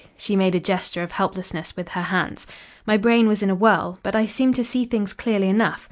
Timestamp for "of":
1.03-1.11